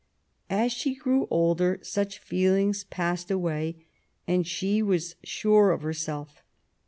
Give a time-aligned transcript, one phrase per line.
[0.49, 3.85] As she grew older such feelings passed away,
[4.27, 6.41] and she was sure of herself.